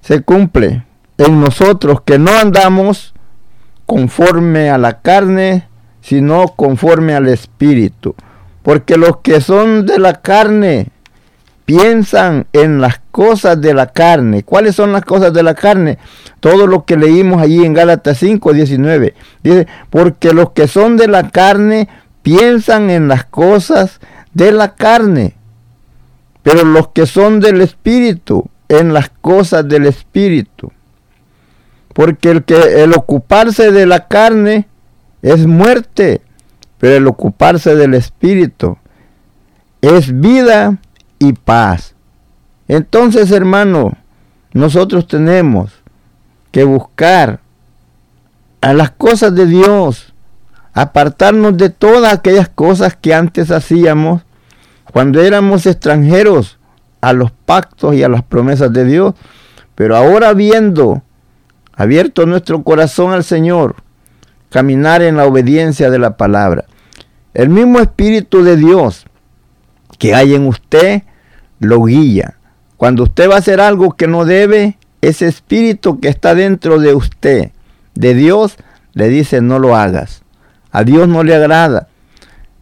se 0.00 0.22
cumple 0.22 0.84
en 1.18 1.40
nosotros 1.40 2.00
que 2.04 2.18
no 2.18 2.32
andamos 2.32 3.14
conforme 3.86 4.70
a 4.70 4.78
la 4.78 5.00
carne, 5.00 5.68
sino 6.00 6.48
conforme 6.48 7.14
al 7.14 7.28
Espíritu. 7.28 8.14
Porque 8.62 8.96
los 8.96 9.18
que 9.18 9.40
son 9.40 9.86
de 9.86 9.98
la 9.98 10.20
carne 10.20 10.88
piensan 11.64 12.46
en 12.52 12.80
las 12.80 13.00
cosas 13.10 13.60
de 13.60 13.74
la 13.74 13.86
carne. 13.86 14.42
¿Cuáles 14.42 14.74
son 14.74 14.92
las 14.92 15.04
cosas 15.04 15.32
de 15.32 15.42
la 15.42 15.54
carne? 15.54 15.98
Todo 16.40 16.66
lo 16.66 16.84
que 16.84 16.96
leímos 16.96 17.40
allí 17.40 17.64
en 17.64 17.74
Gálatas 17.74 18.18
5, 18.18 18.52
19. 18.52 19.14
Dice, 19.42 19.66
porque 19.90 20.32
los 20.32 20.50
que 20.50 20.66
son 20.68 20.96
de 20.96 21.08
la 21.08 21.30
carne 21.30 21.88
piensan 22.22 22.90
en 22.90 23.08
las 23.08 23.24
cosas 23.24 24.00
de 24.34 24.52
la 24.52 24.74
carne. 24.74 25.34
Pero 26.42 26.64
los 26.64 26.88
que 26.88 27.06
son 27.06 27.40
del 27.40 27.60
Espíritu, 27.60 28.48
en 28.68 28.92
las 28.92 29.10
cosas 29.10 29.68
del 29.68 29.86
Espíritu. 29.86 30.72
Porque 31.92 32.30
el, 32.30 32.44
que, 32.44 32.82
el 32.82 32.92
ocuparse 32.94 33.70
de 33.70 33.86
la 33.86 34.08
carne 34.08 34.66
es 35.20 35.46
muerte, 35.46 36.22
pero 36.78 36.96
el 36.96 37.06
ocuparse 37.06 37.76
del 37.76 37.94
Espíritu 37.94 38.78
es 39.82 40.18
vida 40.18 40.78
y 41.22 41.32
paz. 41.32 41.94
Entonces, 42.68 43.30
hermano, 43.30 43.96
nosotros 44.52 45.06
tenemos 45.06 45.72
que 46.50 46.64
buscar 46.64 47.40
a 48.60 48.72
las 48.72 48.90
cosas 48.90 49.34
de 49.34 49.46
Dios, 49.46 50.12
apartarnos 50.72 51.56
de 51.56 51.70
todas 51.70 52.12
aquellas 52.12 52.48
cosas 52.48 52.96
que 52.96 53.14
antes 53.14 53.50
hacíamos 53.50 54.22
cuando 54.92 55.22
éramos 55.22 55.66
extranjeros 55.66 56.58
a 57.00 57.12
los 57.12 57.30
pactos 57.30 57.94
y 57.94 58.02
a 58.02 58.08
las 58.08 58.22
promesas 58.22 58.72
de 58.72 58.84
Dios, 58.84 59.14
pero 59.74 59.96
ahora 59.96 60.32
viendo 60.34 61.02
abierto 61.74 62.26
nuestro 62.26 62.62
corazón 62.62 63.12
al 63.12 63.24
Señor, 63.24 63.76
caminar 64.50 65.02
en 65.02 65.16
la 65.16 65.26
obediencia 65.26 65.90
de 65.90 65.98
la 65.98 66.16
palabra. 66.16 66.64
El 67.32 67.48
mismo 67.48 67.80
Espíritu 67.80 68.42
de 68.42 68.56
Dios 68.56 69.06
que 69.98 70.14
hay 70.14 70.34
en 70.34 70.46
usted 70.46 71.04
lo 71.62 71.84
guía. 71.84 72.38
Cuando 72.76 73.04
usted 73.04 73.30
va 73.30 73.36
a 73.36 73.38
hacer 73.38 73.60
algo 73.60 73.92
que 73.92 74.06
no 74.06 74.24
debe, 74.24 74.78
ese 75.00 75.26
espíritu 75.26 76.00
que 76.00 76.08
está 76.08 76.34
dentro 76.34 76.78
de 76.78 76.94
usted, 76.94 77.52
de 77.94 78.14
Dios, 78.14 78.56
le 78.92 79.08
dice 79.08 79.40
no 79.40 79.58
lo 79.58 79.76
hagas. 79.76 80.22
A 80.70 80.84
Dios 80.84 81.08
no 81.08 81.22
le 81.22 81.34
agrada. 81.34 81.88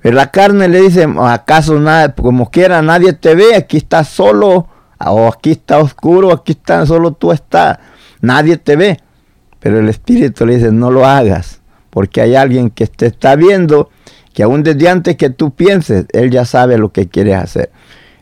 Pero 0.02 0.16
la 0.16 0.30
carne 0.30 0.68
le 0.68 0.80
dice, 0.80 1.06
acaso 1.20 1.78
nada, 1.78 2.14
como 2.14 2.50
quiera, 2.50 2.80
nadie 2.80 3.12
te 3.12 3.34
ve, 3.34 3.54
aquí 3.54 3.76
está 3.76 4.02
solo, 4.04 4.66
o 4.98 5.28
aquí 5.28 5.52
está 5.52 5.78
oscuro, 5.78 6.32
aquí 6.32 6.52
está, 6.52 6.86
solo 6.86 7.12
tú 7.12 7.32
estás, 7.32 7.78
nadie 8.20 8.56
te 8.56 8.76
ve. 8.76 8.98
Pero 9.58 9.78
el 9.78 9.88
Espíritu 9.90 10.46
le 10.46 10.56
dice, 10.56 10.72
no 10.72 10.90
lo 10.90 11.04
hagas, 11.04 11.60
porque 11.90 12.22
hay 12.22 12.34
alguien 12.34 12.70
que 12.70 12.86
te 12.86 13.06
está 13.06 13.36
viendo, 13.36 13.90
que 14.32 14.42
aún 14.42 14.62
desde 14.62 14.88
antes 14.88 15.16
que 15.16 15.28
tú 15.28 15.50
pienses, 15.54 16.06
Él 16.12 16.30
ya 16.30 16.46
sabe 16.46 16.78
lo 16.78 16.92
que 16.92 17.08
quieres 17.08 17.36
hacer. 17.36 17.70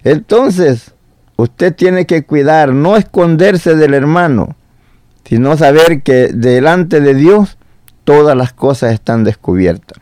Entonces, 0.08 0.94
usted 1.36 1.74
tiene 1.74 2.06
que 2.06 2.24
cuidar, 2.24 2.72
no 2.72 2.96
esconderse 2.96 3.76
del 3.76 3.92
hermano, 3.92 4.56
sino 5.24 5.54
saber 5.58 6.02
que 6.02 6.28
delante 6.32 7.02
de 7.02 7.12
Dios 7.12 7.58
todas 8.04 8.34
las 8.34 8.54
cosas 8.54 8.94
están 8.94 9.22
descubiertas. 9.22 9.98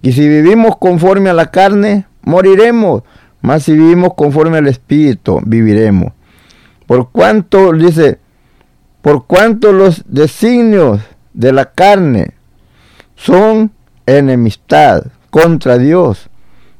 Y 0.00 0.12
si 0.12 0.28
vivimos 0.28 0.76
conforme 0.76 1.30
a 1.30 1.34
la 1.34 1.50
carne, 1.50 2.06
moriremos. 2.22 3.02
Mas 3.40 3.64
si 3.64 3.72
vivimos 3.72 4.14
conforme 4.14 4.58
al 4.58 4.68
Espíritu, 4.68 5.40
viviremos. 5.44 6.12
Por 6.86 7.10
cuanto, 7.10 7.72
dice, 7.72 8.20
por 9.02 9.26
cuanto 9.26 9.72
los 9.72 10.04
designios 10.06 11.00
de 11.34 11.52
la 11.52 11.72
carne 11.72 12.34
son 13.16 13.72
enemistad 14.06 15.02
contra 15.30 15.78
Dios, 15.78 16.30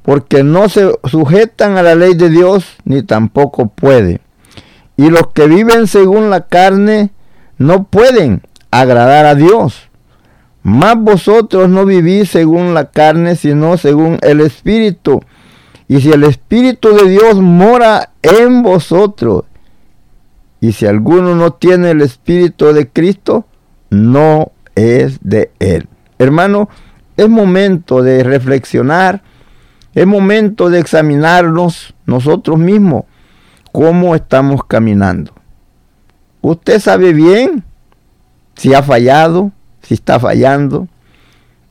porque 0.09 0.43
no 0.43 0.71
se 0.71 0.91
sujetan 1.05 1.77
a 1.77 1.83
la 1.83 1.95
ley 1.95 2.15
de 2.15 2.31
Dios, 2.31 2.65
ni 2.87 3.03
tampoco 3.03 3.69
puede. 3.69 4.23
Y 4.97 5.11
los 5.11 5.27
que 5.35 5.47
viven 5.47 5.87
según 5.87 6.31
la 6.31 6.47
carne 6.47 7.11
no 7.59 7.85
pueden 7.85 8.41
agradar 8.71 9.27
a 9.27 9.35
Dios. 9.35 9.91
Mas 10.63 10.97
vosotros 10.97 11.69
no 11.69 11.85
vivís 11.85 12.31
según 12.31 12.73
la 12.73 12.91
carne, 12.91 13.37
sino 13.37 13.77
según 13.77 14.17
el 14.23 14.41
Espíritu. 14.41 15.21
Y 15.89 16.01
si 16.01 16.11
el 16.11 16.25
Espíritu 16.25 16.95
de 16.95 17.11
Dios 17.11 17.35
mora 17.35 18.13
en 18.23 18.63
vosotros, 18.63 19.43
y 20.59 20.73
si 20.73 20.87
alguno 20.87 21.35
no 21.35 21.53
tiene 21.53 21.91
el 21.91 22.01
Espíritu 22.01 22.73
de 22.73 22.89
Cristo, 22.89 23.45
no 23.91 24.53
es 24.75 25.19
de 25.21 25.51
él. 25.59 25.87
Hermano, 26.19 26.71
es 27.19 27.29
momento 27.29 28.01
de 28.01 28.25
reflexionar, 28.25 29.23
es 29.95 30.07
momento 30.07 30.71
de 30.71 30.79
examinarnos 30.79 31.95
nosotros 32.07 32.59
mismos 32.59 33.05
cómo 33.73 34.15
estamos 34.15 34.65
caminando. 34.65 35.33
Usted 36.41 36.81
sabe 36.81 37.13
bien 37.13 37.65
si 38.57 38.75
ha 38.75 38.83
fallado, 38.83 39.53
si 39.83 39.95
está 39.95 40.19
fallando. 40.21 40.89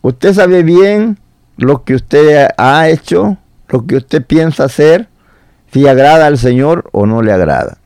Usted 0.01 0.33
sabe 0.33 0.63
bien 0.63 1.17
lo 1.57 1.83
que 1.83 1.95
usted 1.95 2.47
ha 2.57 2.89
hecho, 2.89 3.37
lo 3.69 3.85
que 3.85 3.97
usted 3.97 4.25
piensa 4.25 4.65
hacer, 4.65 5.07
si 5.71 5.87
agrada 5.87 6.27
al 6.27 6.37
Señor 6.37 6.89
o 6.91 7.05
no 7.05 7.21
le 7.21 7.31
agrada. 7.31 7.77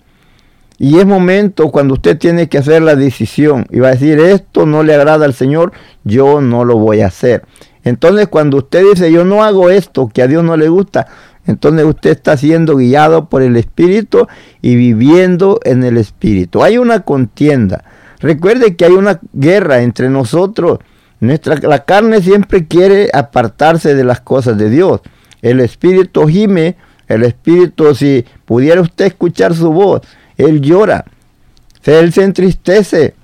Y 0.78 0.98
es 0.98 1.06
momento 1.06 1.70
cuando 1.70 1.94
usted 1.94 2.18
tiene 2.18 2.50
que 2.50 2.58
hacer 2.58 2.82
la 2.82 2.96
decisión 2.96 3.68
y 3.70 3.80
va 3.80 3.90
a 3.90 3.92
decir, 3.92 4.20
esto 4.20 4.66
no 4.66 4.84
le 4.84 4.96
agrada 4.96 5.26
al 5.26 5.34
Señor, 5.34 5.74
yo 6.04 6.42
no 6.42 6.66
lo 6.66 6.78
voy 6.78 7.02
a 7.02 7.08
hacer. 7.08 7.44
Entonces 7.84 8.28
cuando 8.28 8.58
usted 8.58 8.84
dice, 8.92 9.12
yo 9.12 9.26
no 9.26 9.44
hago 9.44 9.70
esto 9.70 10.10
que 10.14 10.22
a 10.22 10.28
Dios 10.28 10.44
no 10.44 10.56
le 10.56 10.70
gusta, 10.70 11.08
entonces 11.48 11.86
usted 11.86 12.12
está 12.12 12.38
siendo 12.38 12.76
guiado 12.76 13.28
por 13.28 13.42
el 13.42 13.58
Espíritu 13.58 14.28
y 14.62 14.76
viviendo 14.76 15.60
en 15.64 15.84
el 15.84 15.98
Espíritu. 15.98 16.64
Hay 16.64 16.78
una 16.78 17.02
contienda. 17.02 17.84
Recuerde 18.20 18.76
que 18.76 18.86
hay 18.86 18.94
una 18.94 19.20
guerra 19.34 19.82
entre 19.82 20.10
nosotros. 20.10 20.80
Nuestra, 21.20 21.56
la 21.56 21.84
carne 21.86 22.22
siempre 22.22 22.68
quiere 22.68 23.10
apartarse 23.14 23.96
de 23.96 24.04
las 24.04 24.22
cosas 24.22 24.58
de 24.58 24.70
Dios. 24.70 25.02
El 25.42 25.60
espíritu 25.60 26.28
gime, 26.28 26.76
el 27.08 27.24
espíritu, 27.24 27.94
si 27.96 28.26
pudiera 28.46 28.82
usted 28.82 29.06
escuchar 29.06 29.56
su 29.56 29.72
voz, 29.72 30.02
él 30.38 30.62
llora. 30.62 31.06
Él 31.84 32.14
se 32.14 32.24
entristece 32.24 33.16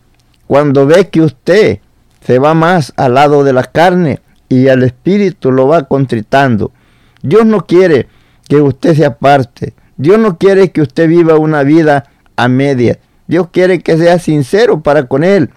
cuando 0.47 0.87
ve 0.87 1.09
que 1.09 1.21
usted 1.21 1.79
se 2.25 2.39
va 2.39 2.55
más 2.55 2.91
al 2.97 3.13
lado 3.13 3.43
de 3.43 3.53
la 3.53 3.63
carne 3.63 4.19
y 4.49 4.67
al 4.67 4.83
espíritu 4.83 5.51
lo 5.51 5.67
va 5.67 5.83
contritando. 5.83 6.71
Dios 7.21 7.45
no 7.45 7.65
quiere 7.65 8.07
que 8.47 8.61
usted 8.61 8.95
se 8.95 9.05
aparte. 9.05 9.73
Dios 9.97 10.19
no 10.19 10.37
quiere 10.37 10.71
que 10.71 10.81
usted 10.81 11.07
viva 11.07 11.37
una 11.37 11.63
vida 11.63 12.05
a 12.35 12.47
media. 12.47 12.99
Dios 13.27 13.49
quiere 13.51 13.79
que 13.79 13.97
sea 13.97 14.19
sincero 14.19 14.81
para 14.81 15.07
con 15.07 15.23
Él 15.23 15.49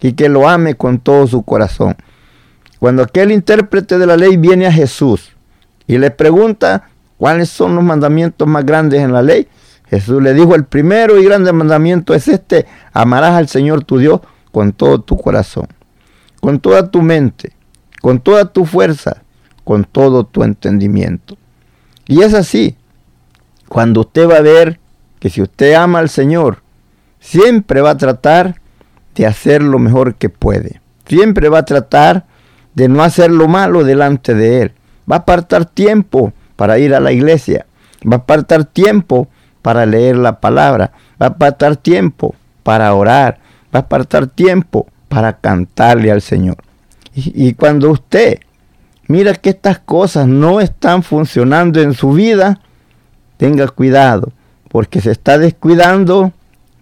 y 0.00 0.12
que 0.12 0.28
lo 0.28 0.48
ame 0.48 0.74
con 0.74 0.98
todo 0.98 1.26
su 1.26 1.42
corazón. 1.42 1.96
Cuando 2.78 3.02
aquel 3.02 3.32
intérprete 3.32 3.98
de 3.98 4.06
la 4.06 4.16
ley 4.16 4.36
viene 4.36 4.66
a 4.66 4.72
Jesús 4.72 5.32
y 5.86 5.98
le 5.98 6.10
pregunta 6.10 6.90
cuáles 7.16 7.48
son 7.48 7.74
los 7.74 7.84
mandamientos 7.84 8.46
más 8.46 8.66
grandes 8.66 9.00
en 9.00 9.12
la 9.12 9.22
ley, 9.22 9.48
Jesús 9.88 10.22
le 10.22 10.34
dijo, 10.34 10.54
el 10.54 10.64
primero 10.64 11.18
y 11.18 11.24
grande 11.24 11.52
mandamiento 11.52 12.12
es 12.12 12.28
este, 12.28 12.66
amarás 12.92 13.32
al 13.32 13.48
Señor 13.48 13.84
tu 13.84 13.98
Dios 13.98 14.20
con 14.52 14.72
todo 14.72 15.00
tu 15.00 15.16
corazón, 15.16 15.68
con 16.40 16.60
toda 16.60 16.90
tu 16.90 17.02
mente, 17.02 17.52
con 18.00 18.20
toda 18.20 18.52
tu 18.52 18.64
fuerza, 18.64 19.22
con 19.64 19.84
todo 19.84 20.24
tu 20.24 20.42
entendimiento. 20.44 21.36
Y 22.06 22.22
es 22.22 22.34
así, 22.34 22.76
cuando 23.68 24.00
usted 24.00 24.28
va 24.28 24.36
a 24.36 24.42
ver 24.42 24.78
que 25.18 25.30
si 25.30 25.42
usted 25.42 25.74
ama 25.74 25.98
al 25.98 26.08
Señor, 26.08 26.62
siempre 27.20 27.80
va 27.80 27.90
a 27.90 27.96
tratar 27.96 28.60
de 29.14 29.26
hacer 29.26 29.62
lo 29.62 29.78
mejor 29.78 30.14
que 30.14 30.28
puede. 30.28 30.80
Siempre 31.06 31.48
va 31.48 31.58
a 31.58 31.64
tratar 31.64 32.26
de 32.74 32.88
no 32.88 33.02
hacer 33.02 33.30
lo 33.30 33.48
malo 33.48 33.84
delante 33.84 34.34
de 34.34 34.62
Él. 34.62 34.72
Va 35.10 35.16
a 35.16 35.18
apartar 35.20 35.64
tiempo 35.64 36.32
para 36.56 36.78
ir 36.78 36.94
a 36.94 37.00
la 37.00 37.12
iglesia. 37.12 37.66
Va 38.06 38.16
a 38.16 38.18
apartar 38.20 38.64
tiempo 38.64 39.28
para 39.62 39.86
leer 39.86 40.16
la 40.16 40.40
palabra. 40.40 40.92
Va 41.20 41.26
a 41.26 41.30
apartar 41.30 41.76
tiempo 41.76 42.34
para 42.62 42.92
orar. 42.94 43.38
Va 43.74 43.80
a 43.80 43.82
apartar 43.82 44.26
tiempo 44.26 44.86
para 45.08 45.38
cantarle 45.38 46.12
al 46.12 46.22
Señor. 46.22 46.58
Y, 47.18 47.54
cuando 47.54 47.90
usted 47.90 48.40
mira 49.08 49.32
que 49.34 49.48
estas 49.48 49.78
cosas 49.78 50.28
no 50.28 50.60
están 50.60 51.02
funcionando 51.02 51.80
en 51.80 51.94
su 51.94 52.12
vida, 52.12 52.60
tenga 53.38 53.66
cuidado, 53.68 54.32
porque 54.68 55.00
se 55.00 55.12
está 55.12 55.38
descuidando 55.38 56.32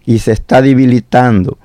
y 0.05 0.19
se 0.19 0.33
está 0.33 0.61
debilitando. 0.61 1.57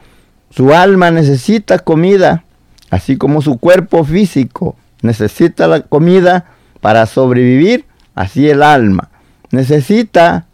Su 0.50 0.72
alma 0.72 1.10
necesita 1.10 1.80
comida, 1.80 2.44
así 2.90 3.16
como 3.16 3.42
su 3.42 3.58
cuerpo 3.58 4.04
físico 4.04 4.76
necesita 5.02 5.66
la 5.66 5.80
comida 5.80 6.46
para 6.80 7.06
sobrevivir, 7.06 7.86
así 8.14 8.48
el 8.48 8.62
alma. 8.62 9.08
Necesita 9.50 10.46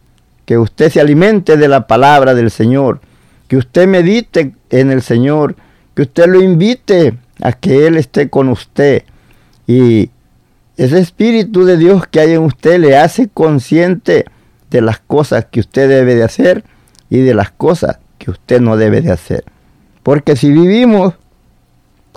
que 0.47 0.57
usted 0.57 0.91
se 0.91 1.03
alimente 1.03 1.59
de 1.59 1.69
la 1.69 1.87
palabra 1.87 2.35
del 2.35 2.51
Señor, 2.51 3.01
que 3.47 3.59
usted 3.59 3.87
medite 3.87 4.55
en 4.71 4.91
el 4.91 5.03
Señor, 5.03 5.57
que 5.95 6.03
usted 6.03 6.27
lo 6.29 6.41
invite 6.41 7.15
a 7.41 7.53
que 7.53 7.87
Él 7.87 7.97
esté 7.97 8.29
con 8.29 8.49
usted. 8.49 9.05
Y 9.67 10.11
ese 10.77 10.99
Espíritu 10.99 11.65
de 11.65 11.77
Dios 11.77 12.07
que 12.07 12.21
hay 12.21 12.33
en 12.33 12.43
usted 12.43 12.79
le 12.79 12.97
hace 12.97 13.29
consciente 13.29 14.27
de 14.71 14.81
las 14.81 14.99
cosas 14.99 15.47
que 15.47 15.61
usted 15.61 15.89
debe 15.89 16.15
de 16.15 16.25
hacer 16.25 16.65
y 17.11 17.19
de 17.19 17.35
las 17.35 17.51
cosas 17.51 17.99
que 18.19 18.31
usted 18.31 18.61
no 18.61 18.77
debe 18.77 19.01
de 19.01 19.13
hacer. 19.13 19.45
Porque 20.03 20.37
si 20.37 20.51
vivimos 20.51 21.15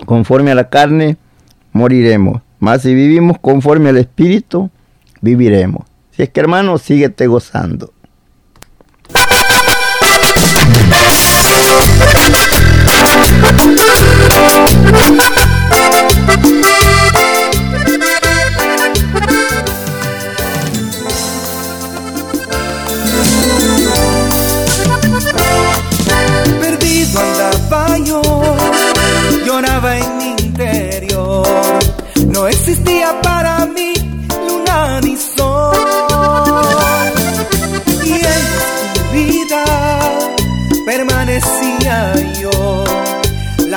conforme 0.06 0.52
a 0.52 0.56
la 0.56 0.70
carne, 0.70 1.18
moriremos. 1.74 2.42
Mas 2.60 2.82
si 2.82 2.94
vivimos 2.94 3.38
conforme 3.40 3.90
al 3.90 3.98
Espíritu, 3.98 4.70
viviremos. 5.22 5.86
Si 6.12 6.24
es 6.24 6.30
que 6.30 6.40
hermano, 6.40 6.78
síguete 6.78 7.28
gozando. 7.28 7.94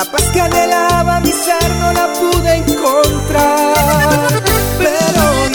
La 0.03 0.11
paz 0.11 0.31
que 0.33 0.41
anhelaba 0.41 1.21
mi 1.21 1.31
no 1.31 1.93
la 1.93 2.13
pude 2.13 2.55
encontrar. 2.57 4.43
Pero 4.79 5.52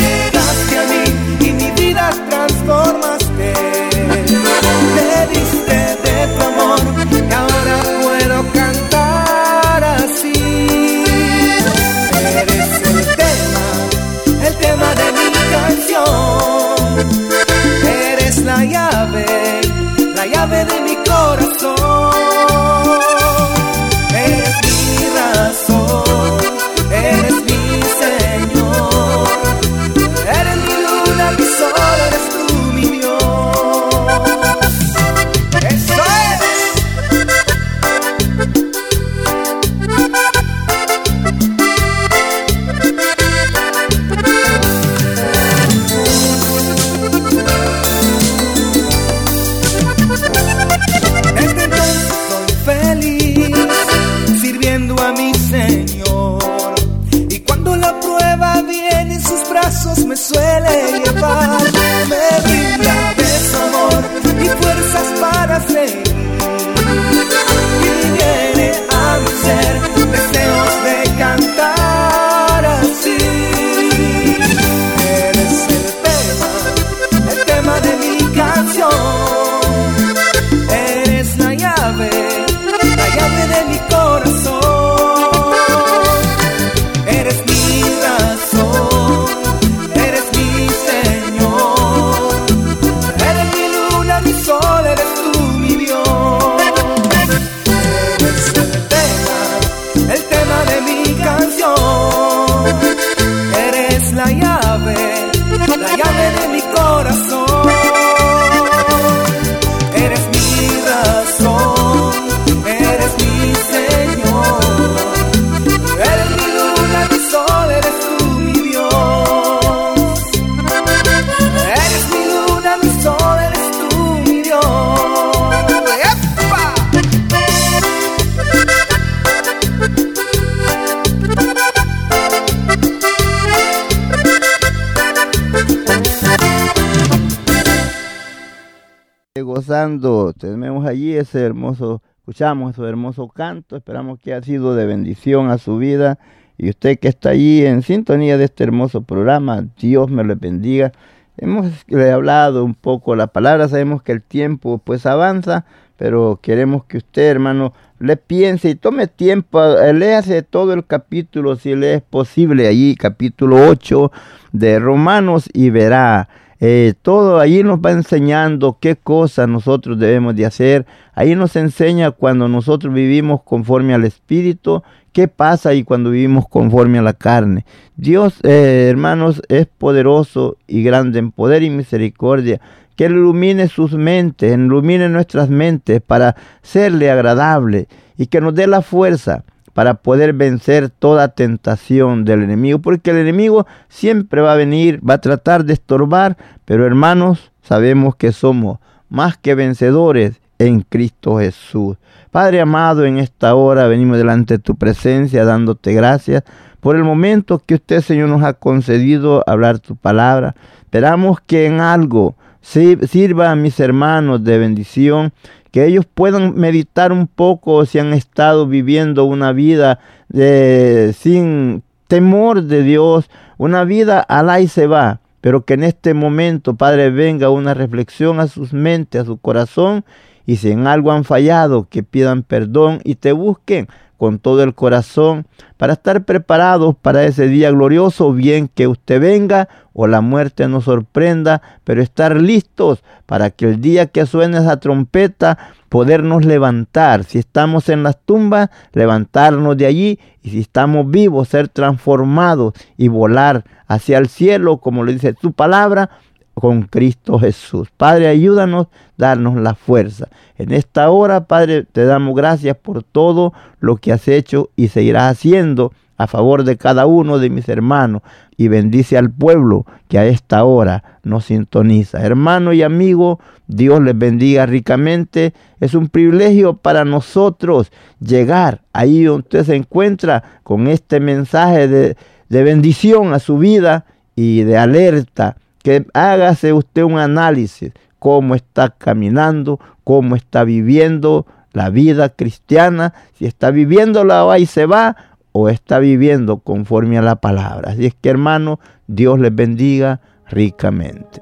Tenemos 140.38 140.86
allí 140.86 141.16
ese 141.16 141.42
hermoso, 141.44 142.02
escuchamos 142.20 142.74
ese 142.74 142.88
hermoso 142.88 143.28
canto, 143.28 143.76
esperamos 143.76 144.20
que 144.20 144.34
ha 144.34 144.42
sido 144.42 144.76
de 144.76 144.86
bendición 144.86 145.50
a 145.50 145.58
su 145.58 145.78
vida. 145.78 146.20
Y 146.58 146.70
usted 146.70 146.98
que 146.98 147.08
está 147.08 147.30
allí 147.30 147.66
en 147.66 147.84
sintonía 147.84 148.38
de 148.38 148.46
este 148.46 148.64
hermoso 148.64 149.02
programa, 149.02 149.66
Dios 149.80 150.10
me 150.10 150.24
lo 150.24 150.36
bendiga. 150.36 150.92
Hemos 151.38 151.68
le 151.88 152.12
hablado 152.12 152.66
un 152.66 152.74
poco 152.74 153.16
la 153.16 153.28
palabra, 153.28 153.68
sabemos 153.68 154.02
que 154.02 154.12
el 154.12 154.24
tiempo 154.24 154.80
pues 154.84 155.06
avanza, 155.06 155.66
pero 155.96 156.40
queremos 156.42 156.86
que 156.86 156.98
usted, 156.98 157.30
hermano, 157.30 157.74
le 158.00 158.18
piense 158.18 158.70
y 158.70 158.76
tome 158.76 159.08
tiempo, 159.08 159.62
eh, 159.62 159.94
léase 159.94 160.42
todo 160.42 160.74
el 160.74 160.86
capítulo, 160.86 161.56
si 161.56 161.76
le 161.76 161.96
es 161.96 162.02
posible, 162.02 162.68
allí 162.68 162.96
capítulo 162.96 163.68
8 163.70 164.12
de 164.52 164.80
Romanos 164.80 165.50
y 165.54 165.70
verá 165.70 166.28
eh, 166.60 166.96
todo 167.02 167.40
ahí 167.40 167.62
nos 167.62 167.80
va 167.80 167.92
enseñando 167.92 168.78
qué 168.80 168.96
cosas 168.96 169.48
nosotros 169.48 170.00
debemos 170.00 170.36
de 170.36 170.46
hacer. 170.46 170.86
Ahí 171.14 171.36
nos 171.36 171.56
enseña 171.56 172.12
cuando 172.12 172.48
nosotros 172.48 172.94
vivimos 172.94 173.42
conforme 173.44 173.94
al 173.94 174.06
Espíritu, 174.06 174.82
qué 175.12 175.28
pasa 175.28 175.74
y 175.74 175.84
cuando 175.84 176.10
vivimos 176.10 176.48
conforme 176.48 176.98
a 176.98 177.04
la 177.04 177.14
carne. 177.14 177.66
Dios, 177.96 178.40
eh, 178.44 178.88
hermanos, 178.90 179.42
es 179.50 179.68
poderoso 179.68 180.58
y 180.68 180.84
grande 180.84 181.20
en 181.20 181.32
poder 181.32 181.64
y 181.64 181.70
misericordia. 181.70 182.60
Que 182.96 183.06
ilumine 183.06 183.68
sus 183.68 183.94
mentes, 183.94 184.52
ilumine 184.52 185.08
nuestras 185.10 185.50
mentes 185.50 186.02
para 186.02 186.36
serle 186.64 187.12
agradable 187.12 187.88
y 188.18 188.26
que 188.26 188.42
nos 188.42 188.56
dé 188.56 188.66
la 188.66 188.82
fuerza 188.82 189.44
para 189.78 189.94
poder 189.94 190.34
vencer 190.34 190.90
toda 190.90 191.28
tentación 191.28 192.26
del 192.26 192.42
enemigo, 192.42 192.80
porque 192.80 193.12
el 193.12 193.18
enemigo 193.18 193.68
siempre 193.90 194.42
va 194.42 194.54
a 194.54 194.56
venir, 194.56 195.00
va 195.08 195.14
a 195.14 195.22
tratar 195.22 195.66
de 195.66 195.74
estorbar, 195.74 196.36
pero 196.66 196.88
hermanos, 196.88 197.52
sabemos 197.62 198.16
que 198.16 198.32
somos 198.32 198.80
más 199.08 199.38
que 199.38 199.54
vencedores 199.54 200.42
en 200.58 200.82
Cristo 200.82 201.38
Jesús. 201.38 201.96
Padre 202.32 202.60
amado, 202.60 203.06
en 203.06 203.20
esta 203.20 203.54
hora 203.54 203.86
venimos 203.86 204.18
delante 204.18 204.56
de 204.56 204.64
tu 204.64 204.74
presencia 204.74 205.46
dándote 205.46 205.94
gracias 205.94 206.42
por 206.80 206.96
el 206.96 207.04
momento 207.04 207.62
que 207.64 207.76
usted, 207.76 208.02
Señor, 208.02 208.30
nos 208.30 208.42
ha 208.42 208.54
concedido 208.54 209.44
hablar 209.46 209.78
tu 209.78 209.96
palabra. 209.96 210.56
Esperamos 210.86 211.40
que 211.40 211.68
en 211.68 211.82
algo 211.82 212.36
sirva 212.62 213.52
a 213.52 213.56
mis 213.56 213.80
hermanos 213.80 214.44
de 214.44 214.58
bendición 214.58 215.34
que 215.78 215.86
ellos 215.86 216.08
puedan 216.12 216.56
meditar 216.56 217.12
un 217.12 217.28
poco 217.28 217.86
si 217.86 218.00
han 218.00 218.12
estado 218.12 218.66
viviendo 218.66 219.26
una 219.26 219.52
vida 219.52 220.00
de, 220.28 221.14
sin 221.16 221.84
temor 222.08 222.64
de 222.64 222.82
Dios, 222.82 223.30
una 223.60 223.84
vida 223.84 224.20
alá 224.22 224.60
y 224.60 224.68
se 224.68 224.88
va, 224.88 225.20
pero 225.40 225.66
que 225.66 225.76
en 225.76 225.84
este 225.84 226.16
momento, 226.16 226.74
Padre, 226.74 227.12
venga 227.12 227.52
una 227.52 227.76
reflexión 227.76 228.40
a 228.40 228.48
sus 228.48 228.74
mentes, 228.74 229.22
a 229.22 229.26
su 229.26 229.38
corazón, 229.38 230.04
y 230.48 230.56
si 230.56 230.72
en 230.72 230.88
algo 230.88 231.12
han 231.12 231.24
fallado, 231.24 231.88
que 231.88 232.02
pidan 232.02 232.42
perdón 232.42 233.00
y 233.04 233.14
te 233.14 233.32
busquen 233.32 233.88
con 234.18 234.40
todo 234.40 234.64
el 234.64 234.74
corazón 234.74 235.48
para 235.78 235.94
estar 235.94 236.26
preparados 236.26 236.96
para 236.96 237.24
ese 237.24 237.48
día 237.48 237.72
glorioso, 237.72 238.34
bien 238.34 238.68
que 238.68 238.88
usted 238.88 239.22
venga 239.22 239.70
o 239.94 240.08
la 240.08 240.22
muerte 240.22 240.68
nos 240.68 240.86
sorprenda, 240.86 241.62
pero 241.84 242.02
estar 242.02 242.40
listos 242.42 243.04
para 243.26 243.52
que 243.52 243.66
el 243.66 243.82
día 243.82 244.08
que 244.08 244.26
suene 244.26 244.58
esa 244.58 244.80
trompeta 244.80 245.58
podernos 245.90 246.46
levantar. 246.46 247.24
Si 247.24 247.40
estamos 247.40 247.90
en 247.90 248.04
las 248.04 248.20
tumbas, 248.24 248.70
levantarnos 248.94 249.78
de 249.78 249.86
allí 249.86 250.20
y 250.42 250.50
si 250.50 250.60
estamos 250.60 251.10
vivos, 251.10 251.50
ser 251.50 251.68
transformados 251.68 252.74
y 252.98 253.08
volar 253.08 253.64
hacia 253.88 254.18
el 254.18 254.28
cielo, 254.28 254.78
como 254.78 255.04
lo 255.04 255.12
dice 255.12 255.34
tu 255.34 255.54
palabra, 255.54 256.10
con 256.60 256.84
Cristo 256.84 257.38
Jesús. 257.38 257.90
Padre, 257.96 258.28
ayúdanos, 258.28 258.88
darnos 259.16 259.58
la 259.58 259.76
fuerza. 259.76 260.28
En 260.58 260.72
esta 260.72 261.10
hora, 261.12 261.46
Padre, 261.46 261.84
te 261.84 262.06
damos 262.06 262.36
gracias 262.36 262.76
por 262.76 263.04
todo 263.04 263.54
lo 263.80 263.98
que 263.98 264.12
has 264.12 264.28
hecho 264.28 264.72
y 264.76 264.88
seguirás 264.88 265.32
haciendo 265.32 265.92
a 266.18 266.26
favor 266.26 266.64
de 266.64 266.78
cada 266.78 267.06
uno 267.06 267.38
de 267.38 267.52
mis 267.52 267.70
hermanos 267.70 268.24
y 268.58 268.70
bendice 268.70 269.20
al 269.20 269.30
pueblo 269.30 269.86
que 270.08 270.18
a 270.18 270.26
esta 270.26 270.64
hora 270.64 271.04
nos 271.22 271.46
sintoniza. 271.46 272.26
Hermano 272.26 272.74
y 272.74 272.82
amigo, 272.82 273.40
Dios 273.68 274.02
les 274.02 274.18
bendiga 274.18 274.66
ricamente. 274.66 275.54
Es 275.80 275.94
un 275.94 276.08
privilegio 276.08 276.78
para 276.78 277.06
nosotros 277.06 277.92
llegar 278.20 278.82
ahí 278.94 279.26
donde 279.26 279.42
usted 279.42 279.64
se 279.64 279.76
encuentra 279.76 280.44
con 280.64 280.88
este 280.88 281.20
mensaje 281.20 281.88
de, 281.88 282.18
de 282.50 282.64
bendición 282.64 283.36
a 283.36 283.40
su 283.40 283.60
vida 283.60 284.06
y 284.36 284.64
de 284.64 284.76
alerta 284.76 285.58
que 285.88 286.06
hágase 286.14 286.74
usted 286.74 287.04
un 287.04 287.18
análisis 287.18 287.94
cómo 288.20 288.56
está 288.56 288.90
caminando, 288.90 289.80
cómo 290.04 290.36
está 290.36 290.66
viviendo 290.66 291.46
la 291.72 291.90
vida 291.90 292.28
cristiana, 292.28 293.14
si 293.36 293.46
está 293.46 293.72
viviendo 293.72 294.26
la 294.26 294.44
va 294.44 294.60
y 294.60 294.66
se 294.66 294.86
va 294.86 295.16
o 295.54 295.70
está 295.70 296.00
viviendo 296.00 296.58
conforme 296.58 297.18
a 297.18 297.22
la 297.22 297.38
palabra. 297.38 297.92
Así 297.92 298.06
es 298.06 298.14
que 298.14 298.28
hermano, 298.28 298.82
Dios 299.08 299.40
les 299.40 299.56
bendiga 299.56 300.20
ricamente. 300.50 301.42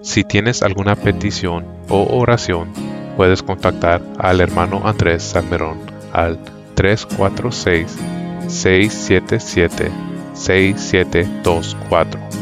Si 0.00 0.24
tienes 0.24 0.62
alguna 0.62 0.96
petición 0.96 1.66
o 1.90 2.04
oración, 2.04 2.68
puedes 3.18 3.42
contactar 3.42 4.00
al 4.16 4.40
hermano 4.40 4.80
Andrés 4.82 5.24
Salmerón 5.24 5.76
al 6.14 6.38
346 6.74 7.98
677 8.48 9.92
6724 10.32 12.41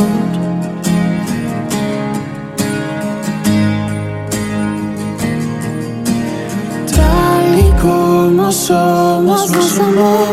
Somos 8.51 9.49
más 9.49 9.79
amor. 9.79 10.27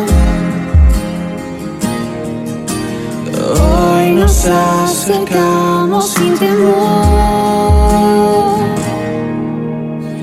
Hoy 3.61 4.11
nos 4.13 4.45
acercamos 4.47 6.11
sin 6.11 6.37
temor. 6.37 6.59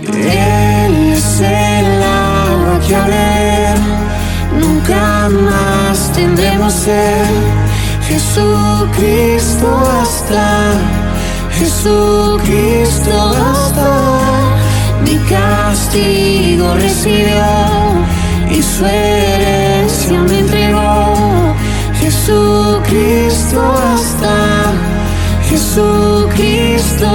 Él 0.08 1.14
es 1.14 1.40
el 1.40 2.04
agua 2.04 2.80
que 2.86 2.96
a 2.96 3.06
ver 3.06 3.78
nunca 4.60 5.30
más 5.30 6.12
tendremos 6.14 6.74
ser. 6.74 7.26
Jesucristo 8.08 9.68
hasta, 10.02 10.74
Jesucristo 11.52 13.12
hasta, 13.12 13.90
mi 14.20 14.25
castigo 15.30 16.74
recibió 16.76 17.46
y 18.50 18.62
su 18.62 18.86
herencia 18.86 20.22
me 20.22 20.40
entregó. 20.40 21.56
Jesucristo 22.00 23.62
hasta, 23.94 24.74
Jesucristo 25.50 27.08